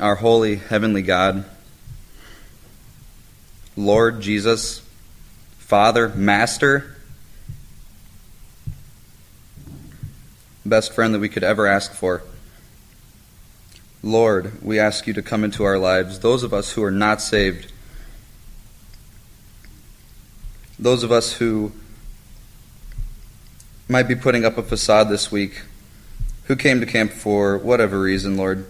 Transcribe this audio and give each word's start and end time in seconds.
our 0.00 0.14
holy 0.14 0.56
heavenly 0.56 1.02
God, 1.02 1.44
Lord 3.76 4.20
Jesus, 4.20 4.82
Father, 5.58 6.08
Master, 6.10 6.96
best 10.64 10.92
friend 10.92 11.14
that 11.14 11.18
we 11.18 11.28
could 11.28 11.42
ever 11.42 11.66
ask 11.66 11.92
for. 11.92 12.22
Lord, 14.02 14.62
we 14.62 14.78
ask 14.78 15.08
you 15.08 15.14
to 15.14 15.22
come 15.22 15.42
into 15.42 15.64
our 15.64 15.78
lives, 15.78 16.20
those 16.20 16.44
of 16.44 16.54
us 16.54 16.72
who 16.72 16.84
are 16.84 16.92
not 16.92 17.20
saved, 17.20 17.72
those 20.78 21.02
of 21.02 21.10
us 21.10 21.34
who 21.34 21.72
might 23.88 24.06
be 24.06 24.14
putting 24.14 24.44
up 24.44 24.56
a 24.58 24.62
facade 24.62 25.08
this 25.08 25.32
week, 25.32 25.62
who 26.44 26.54
came 26.54 26.78
to 26.78 26.86
camp 26.86 27.10
for 27.10 27.58
whatever 27.58 28.00
reason, 28.00 28.36
Lord. 28.36 28.64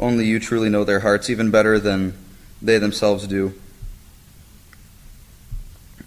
Only 0.00 0.24
you 0.24 0.40
truly 0.40 0.70
know 0.70 0.82
their 0.82 1.00
hearts 1.00 1.28
even 1.28 1.50
better 1.50 1.78
than 1.78 2.14
they 2.62 2.78
themselves 2.78 3.26
do. 3.26 3.52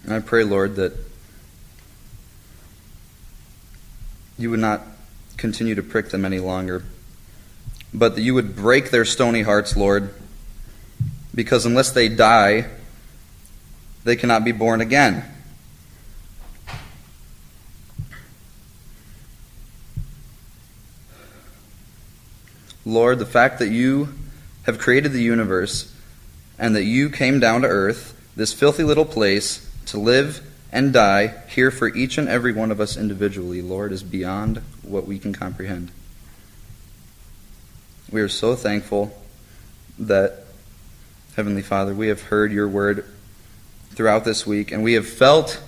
I 0.10 0.20
pray, 0.20 0.44
Lord, 0.44 0.76
that 0.78 0.94
you 4.40 4.50
would 4.50 4.60
not 4.60 4.82
continue 5.38 5.76
to 5.76 5.84
prick 5.84 6.10
them 6.10 6.26
any 6.26 6.40
longer, 6.40 6.84
but 7.94 8.16
that 8.16 8.22
you 8.22 8.34
would 8.34 8.56
break 8.56 8.90
their 8.90 9.06
stony 9.06 9.44
hearts, 9.44 9.78
Lord, 9.78 10.12
because 11.36 11.68
unless 11.68 11.92
they 11.92 12.10
die, 12.10 12.66
they 14.04 14.16
cannot 14.16 14.44
be 14.44 14.52
born 14.52 14.82
again. 14.82 15.24
Lord, 22.86 23.20
the 23.20 23.26
fact 23.26 23.60
that 23.60 23.70
you 23.70 24.10
have 24.64 24.80
created 24.80 25.12
the 25.12 25.22
universe 25.22 25.94
and 26.60 26.76
that 26.76 26.84
you 26.84 27.10
came 27.10 27.40
down 27.40 27.62
to 27.62 27.68
earth, 27.68 28.20
this 28.36 28.54
filthy 28.54 28.84
little 28.84 29.06
place, 29.06 29.70
to 29.88 30.00
live 30.00 30.42
and 30.72 30.92
die 30.92 31.34
here 31.50 31.72
for 31.72 31.88
each 31.88 32.18
and 32.18 32.28
every 32.28 32.52
one 32.52 32.72
of 32.72 32.82
us 32.82 32.98
individually, 32.98 33.62
Lord, 33.62 33.92
is 33.92 34.04
beyond 34.04 34.62
what 34.82 35.06
we 35.06 35.20
can 35.20 35.34
comprehend. 35.34 35.92
We 38.12 38.22
are 38.22 38.30
so 38.30 38.56
thankful 38.56 39.16
that, 40.00 40.46
Heavenly 41.36 41.62
Father, 41.62 41.94
we 41.94 42.08
have 42.10 42.24
heard 42.24 42.52
your 42.52 42.68
word 42.68 43.06
throughout 43.92 44.26
this 44.26 44.46
week, 44.46 44.72
and 44.72 44.84
we 44.84 44.94
have 44.94 45.08
felt 45.08 45.62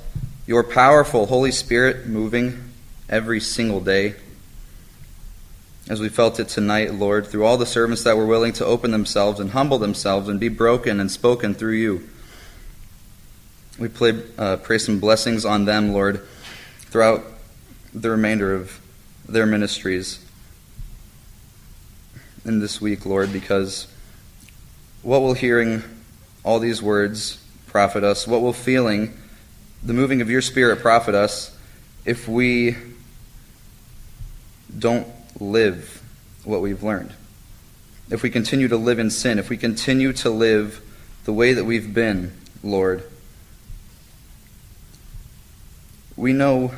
your 0.48 0.64
powerful 0.64 1.28
Holy 1.28 1.52
Spirit 1.52 2.08
moving 2.08 2.72
every 3.10 3.40
single 3.40 3.80
day 3.80 4.16
as 5.88 6.00
we 6.00 6.10
felt 6.10 6.40
it 6.40 6.50
tonight, 6.50 6.96
Lord, 6.96 7.28
through 7.28 7.46
all 7.46 7.58
the 7.58 7.66
servants 7.66 8.04
that 8.04 8.18
were 8.18 8.26
willing 8.26 8.54
to 8.54 8.66
open 8.66 8.92
themselves 8.92 9.40
and 9.40 9.52
humble 9.52 9.78
themselves 9.78 10.28
and 10.28 10.40
be 10.40 10.50
broken 10.50 11.00
and 11.00 11.12
spoken 11.12 11.54
through 11.54 11.74
you. 11.74 12.10
We 13.78 13.90
pray, 13.90 14.20
uh, 14.38 14.58
pray 14.58 14.80
some 14.80 15.00
blessings 15.00 15.46
on 15.46 15.66
them, 15.66 15.94
Lord, 15.94 16.26
throughout 16.78 17.24
the 17.94 18.10
remainder 18.10 18.56
of 18.56 18.80
their 19.28 19.46
ministries 19.46 20.26
in 22.46 22.60
this 22.60 22.82
week, 22.82 23.06
Lord, 23.06 23.32
because 23.32 23.88
what 25.04 25.22
will 25.22 25.34
hearing 25.34 25.84
all 26.44 26.60
these 26.60 26.82
words 26.82 27.44
profit 27.68 28.04
us? 28.04 28.28
What 28.28 28.42
will 28.42 28.54
feeling 28.54 29.16
the 29.84 29.94
moving 29.94 30.22
of 30.22 30.32
your 30.32 30.42
Spirit 30.42 30.80
profit 30.80 31.14
us 31.14 31.56
if 32.06 32.28
we 32.28 32.76
don't 34.78 35.08
live 35.40 36.02
what 36.44 36.62
we've 36.62 36.84
learned. 36.84 37.14
If 38.10 38.24
we 38.24 38.30
continue 38.30 38.68
to 38.68 38.78
live 38.78 39.00
in 39.00 39.10
sin, 39.10 39.40
if 39.40 39.50
we 39.50 39.58
continue 39.58 40.14
to 40.14 40.30
live 40.30 40.82
the 41.26 41.34
way 41.34 41.54
that 41.54 41.66
we've 41.66 41.94
been, 41.94 42.36
Lord, 42.64 43.04
we 46.16 46.34
know 46.34 46.74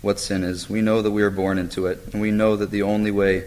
what 0.00 0.20
sin 0.20 0.42
is. 0.44 0.68
We 0.68 0.80
know 0.80 1.02
that 1.02 1.10
we 1.10 1.22
are 1.22 1.30
born 1.30 1.58
into 1.58 1.86
it. 1.86 2.00
And 2.12 2.20
we 2.20 2.30
know 2.30 2.56
that 2.56 2.70
the 2.70 2.82
only 2.82 3.10
way 3.10 3.44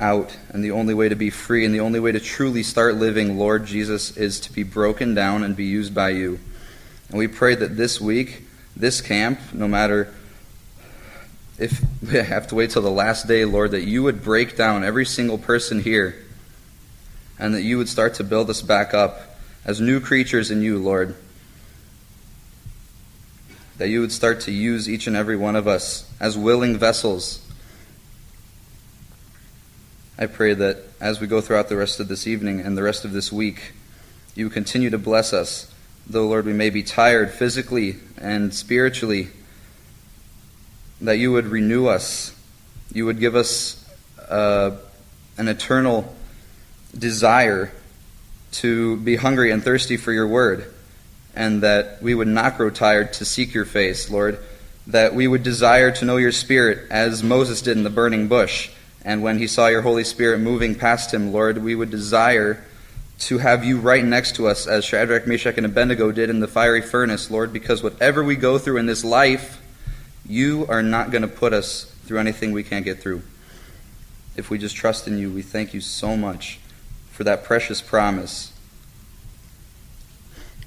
out 0.00 0.36
and 0.48 0.64
the 0.64 0.70
only 0.70 0.94
way 0.94 1.08
to 1.08 1.14
be 1.14 1.28
free 1.28 1.64
and 1.64 1.74
the 1.74 1.80
only 1.80 2.00
way 2.00 2.12
to 2.12 2.20
truly 2.20 2.62
start 2.62 2.96
living, 2.96 3.38
Lord 3.38 3.66
Jesus, 3.66 4.16
is 4.16 4.40
to 4.40 4.52
be 4.52 4.62
broken 4.62 5.14
down 5.14 5.44
and 5.44 5.54
be 5.54 5.64
used 5.64 5.94
by 5.94 6.10
you. 6.10 6.40
And 7.10 7.18
we 7.18 7.28
pray 7.28 7.54
that 7.54 7.76
this 7.76 8.00
week, 8.00 8.44
this 8.74 9.00
camp, 9.00 9.38
no 9.52 9.68
matter 9.68 10.14
if 11.60 11.84
we 12.02 12.18
have 12.18 12.48
to 12.48 12.54
wait 12.56 12.70
till 12.70 12.82
the 12.82 12.90
last 12.90 13.28
day, 13.28 13.44
Lord, 13.44 13.70
that 13.72 13.84
you 13.84 14.02
would 14.02 14.24
break 14.24 14.56
down 14.56 14.82
every 14.82 15.06
single 15.06 15.38
person 15.38 15.82
here 15.82 16.16
and 17.38 17.54
that 17.54 17.62
you 17.62 17.78
would 17.78 17.88
start 17.88 18.14
to 18.14 18.24
build 18.24 18.50
us 18.50 18.62
back 18.62 18.92
up 18.92 19.20
as 19.64 19.80
new 19.80 20.00
creatures 20.00 20.50
in 20.50 20.62
you, 20.62 20.78
Lord. 20.78 21.14
That 23.78 23.88
you 23.88 24.00
would 24.00 24.12
start 24.12 24.40
to 24.42 24.52
use 24.52 24.88
each 24.88 25.06
and 25.06 25.16
every 25.16 25.36
one 25.36 25.56
of 25.56 25.68
us 25.68 26.10
as 26.18 26.36
willing 26.36 26.76
vessels. 26.76 27.46
I 30.18 30.26
pray 30.26 30.52
that 30.52 30.78
as 31.00 31.18
we 31.18 31.26
go 31.26 31.40
throughout 31.40 31.70
the 31.70 31.76
rest 31.76 31.98
of 31.98 32.08
this 32.08 32.26
evening 32.26 32.60
and 32.60 32.76
the 32.76 32.82
rest 32.82 33.06
of 33.06 33.12
this 33.12 33.32
week, 33.32 33.72
you 34.34 34.50
continue 34.50 34.90
to 34.90 34.98
bless 34.98 35.32
us. 35.32 35.72
Though, 36.06 36.26
Lord, 36.26 36.44
we 36.44 36.52
may 36.52 36.68
be 36.68 36.82
tired 36.82 37.30
physically 37.30 37.96
and 38.18 38.52
spiritually 38.52 39.28
that 41.00 41.18
you 41.18 41.32
would 41.32 41.46
renew 41.46 41.86
us. 41.86 42.34
You 42.92 43.06
would 43.06 43.20
give 43.20 43.34
us 43.34 43.84
uh, 44.28 44.72
an 45.38 45.48
eternal 45.48 46.14
desire 46.96 47.72
to 48.52 48.96
be 48.98 49.16
hungry 49.16 49.50
and 49.50 49.62
thirsty 49.62 49.96
for 49.96 50.12
your 50.12 50.26
word, 50.26 50.72
and 51.34 51.62
that 51.62 52.02
we 52.02 52.14
would 52.14 52.28
not 52.28 52.56
grow 52.56 52.70
tired 52.70 53.12
to 53.14 53.24
seek 53.24 53.54
your 53.54 53.64
face, 53.64 54.10
Lord. 54.10 54.38
That 54.86 55.14
we 55.14 55.28
would 55.28 55.42
desire 55.42 55.92
to 55.92 56.04
know 56.04 56.16
your 56.16 56.32
spirit 56.32 56.90
as 56.90 57.22
Moses 57.22 57.62
did 57.62 57.76
in 57.76 57.84
the 57.84 57.90
burning 57.90 58.28
bush. 58.28 58.70
And 59.04 59.22
when 59.22 59.38
he 59.38 59.46
saw 59.46 59.68
your 59.68 59.82
Holy 59.82 60.04
Spirit 60.04 60.40
moving 60.40 60.74
past 60.74 61.14
him, 61.14 61.32
Lord, 61.32 61.58
we 61.58 61.74
would 61.74 61.90
desire 61.90 62.64
to 63.20 63.38
have 63.38 63.64
you 63.64 63.78
right 63.78 64.04
next 64.04 64.36
to 64.36 64.48
us 64.48 64.66
as 64.66 64.84
Shadrach, 64.84 65.26
Meshach, 65.26 65.56
and 65.56 65.66
Abednego 65.66 66.10
did 66.10 66.30
in 66.30 66.40
the 66.40 66.48
fiery 66.48 66.82
furnace, 66.82 67.30
Lord, 67.30 67.52
because 67.52 67.82
whatever 67.82 68.24
we 68.24 68.34
go 68.34 68.58
through 68.58 68.78
in 68.78 68.86
this 68.86 69.04
life, 69.04 69.59
you 70.30 70.64
are 70.68 70.82
not 70.82 71.10
going 71.10 71.22
to 71.22 71.28
put 71.28 71.52
us 71.52 71.84
through 72.04 72.18
anything 72.18 72.52
we 72.52 72.62
can't 72.62 72.84
get 72.84 73.00
through. 73.00 73.20
If 74.36 74.48
we 74.48 74.58
just 74.58 74.76
trust 74.76 75.08
in 75.08 75.18
you, 75.18 75.30
we 75.30 75.42
thank 75.42 75.74
you 75.74 75.80
so 75.80 76.16
much 76.16 76.60
for 77.10 77.24
that 77.24 77.42
precious 77.42 77.82
promise 77.82 78.52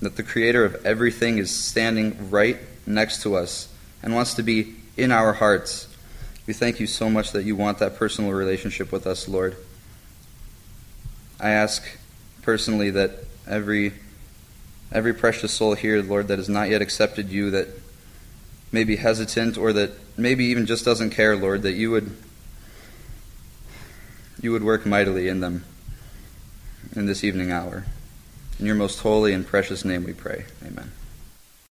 that 0.02 0.18
the 0.18 0.24
Creator 0.24 0.66
of 0.66 0.86
everything 0.86 1.38
is 1.38 1.50
standing 1.50 2.30
right 2.30 2.58
next 2.86 3.22
to 3.24 3.36
us 3.36 3.70
and 4.04 4.14
wants 4.14 4.34
to 4.34 4.44
be 4.44 4.76
in 4.98 5.14
our 5.14 5.32
hearts. 5.32 5.88
We 6.46 6.54
thank 6.54 6.82
you 6.82 6.88
so 6.88 7.10
much 7.10 7.32
that 7.32 7.46
you 7.46 7.56
want 7.56 7.80
that 7.80 7.96
personal 7.96 8.34
relationship 8.34 8.92
with 8.92 9.08
us, 9.08 9.30
Lord. 9.30 9.56
I 11.40 11.52
ask 11.52 11.84
personally 12.42 12.90
that 12.92 13.12
every 13.48 13.94
every 14.92 15.14
precious 15.14 15.54
soul 15.54 15.74
here, 15.74 16.04
Lord, 16.04 16.28
that 16.28 16.38
has 16.38 16.50
not 16.50 16.70
yet 16.70 16.82
accepted 16.82 17.30
you, 17.30 17.50
that 17.52 17.68
maybe 18.74 18.98
hesitant 18.98 19.58
or 19.58 19.72
that 19.72 19.92
maybe 20.18 20.44
even 20.46 20.66
just 20.66 20.84
doesn't 20.84 21.12
care, 21.12 21.38
Lord, 21.38 21.62
that 21.62 21.74
you 21.74 21.92
would 21.92 22.14
you 24.42 24.52
would 24.52 24.64
work 24.64 24.86
mightily 24.86 25.30
in 25.30 25.40
them 25.40 25.64
in 26.94 27.06
this 27.06 27.24
evening 27.24 27.50
hour. 27.50 27.86
In 28.60 28.66
your 28.66 28.76
most 28.76 29.00
holy 29.00 29.32
and 29.32 29.48
precious 29.48 29.86
name 29.86 30.04
we 30.04 30.12
pray. 30.12 30.46
Amen. 30.66 30.92